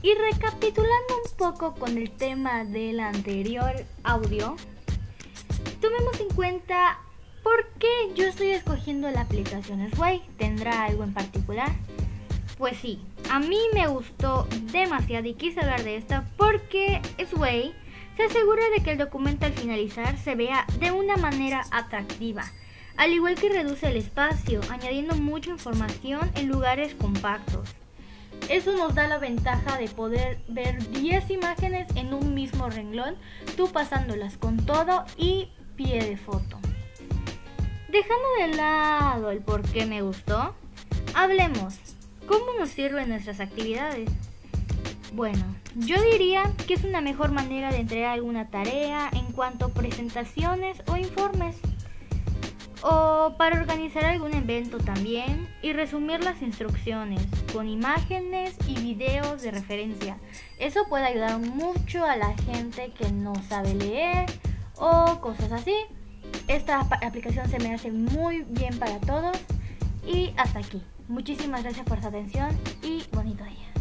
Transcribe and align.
Y 0.00 0.14
recapitulando 0.14 1.22
un 1.24 1.36
poco 1.36 1.74
con 1.74 1.98
el 1.98 2.10
tema 2.10 2.64
del 2.64 3.00
anterior 3.00 3.72
audio, 4.04 4.56
tomemos 5.80 6.20
en 6.20 6.28
cuenta 6.36 6.98
por 7.42 7.66
qué 7.80 7.88
yo 8.14 8.26
estoy 8.26 8.50
escogiendo 8.50 9.10
la 9.10 9.22
aplicación 9.22 9.90
Sway. 9.90 10.22
¿Tendrá 10.36 10.84
algo 10.84 11.02
en 11.02 11.12
particular? 11.12 11.72
Pues 12.58 12.76
sí, 12.78 13.00
a 13.30 13.40
mí 13.40 13.58
me 13.74 13.88
gustó 13.88 14.46
demasiado 14.72 15.26
y 15.26 15.34
quise 15.34 15.60
hablar 15.60 15.82
de 15.82 15.96
esta 15.96 16.28
porque 16.36 17.02
Sway 17.28 17.74
se 18.16 18.24
asegura 18.24 18.62
de 18.70 18.82
que 18.82 18.92
el 18.92 18.98
documento 18.98 19.46
al 19.46 19.52
finalizar 19.52 20.16
se 20.18 20.36
vea 20.36 20.64
de 20.78 20.92
una 20.92 21.16
manera 21.16 21.64
atractiva, 21.72 22.44
al 22.96 23.12
igual 23.12 23.34
que 23.34 23.48
reduce 23.48 23.88
el 23.88 23.96
espacio, 23.96 24.60
añadiendo 24.70 25.16
mucha 25.16 25.50
información 25.50 26.30
en 26.34 26.48
lugares 26.48 26.94
compactos. 26.94 27.74
Eso 28.48 28.72
nos 28.76 28.94
da 28.94 29.06
la 29.08 29.18
ventaja 29.18 29.76
de 29.76 29.88
poder 29.88 30.38
ver 30.48 30.88
10 30.90 31.30
imágenes 31.30 31.86
en 31.96 32.14
un 32.14 32.34
mismo 32.34 32.70
renglón, 32.70 33.16
tú 33.56 33.70
pasándolas 33.70 34.38
con 34.38 34.56
todo 34.64 35.04
y 35.16 35.50
pie 35.76 36.02
de 36.02 36.16
foto. 36.16 36.58
Dejando 37.88 38.28
de 38.40 38.56
lado 38.56 39.30
el 39.30 39.40
por 39.40 39.62
qué 39.62 39.86
me 39.86 40.02
gustó, 40.02 40.54
hablemos 41.14 41.74
cómo 42.26 42.46
nos 42.58 42.70
sirven 42.70 43.08
nuestras 43.08 43.40
actividades. 43.40 44.10
Bueno, 45.12 45.44
yo 45.74 46.00
diría 46.02 46.42
que 46.66 46.74
es 46.74 46.84
una 46.84 47.00
mejor 47.00 47.32
manera 47.32 47.70
de 47.70 47.78
entregar 47.78 48.12
alguna 48.12 48.50
tarea 48.50 49.10
en 49.12 49.32
cuanto 49.32 49.66
a 49.66 49.68
presentaciones 49.70 50.82
o 50.86 50.96
informes. 50.96 51.56
O 52.82 53.34
para 53.36 53.60
organizar 53.60 54.04
algún 54.04 54.34
evento 54.34 54.78
también 54.78 55.48
y 55.62 55.72
resumir 55.72 56.22
las 56.22 56.40
instrucciones 56.42 57.26
con 57.52 57.68
imágenes 57.68 58.56
y 58.66 58.74
videos 58.74 59.42
de 59.42 59.50
referencia. 59.50 60.16
Eso 60.58 60.86
puede 60.88 61.06
ayudar 61.06 61.38
mucho 61.38 62.04
a 62.04 62.16
la 62.16 62.34
gente 62.38 62.92
que 62.96 63.10
no 63.10 63.34
sabe 63.48 63.74
leer 63.74 64.26
o 64.76 65.20
cosas 65.20 65.52
así. 65.52 65.74
Esta 66.46 66.80
aplicación 66.80 67.48
se 67.48 67.58
me 67.58 67.74
hace 67.74 67.90
muy 67.90 68.44
bien 68.48 68.78
para 68.78 68.98
todos 69.00 69.36
y 70.06 70.32
hasta 70.36 70.60
aquí. 70.60 70.82
Muchísimas 71.08 71.62
gracias 71.62 71.86
por 71.86 72.00
su 72.00 72.08
atención 72.08 72.48
y 72.82 73.04
bonito 73.12 73.44
día. 73.44 73.77